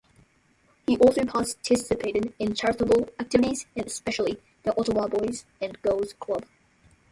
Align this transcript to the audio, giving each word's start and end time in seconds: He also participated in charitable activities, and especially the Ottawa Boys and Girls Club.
He 0.87 0.97
also 0.97 1.23
participated 1.25 2.33
in 2.39 2.55
charitable 2.55 3.09
activities, 3.19 3.67
and 3.75 3.85
especially 3.85 4.41
the 4.63 4.71
Ottawa 4.75 5.07
Boys 5.07 5.45
and 5.61 5.79
Girls 5.83 6.13
Club. 6.13 6.43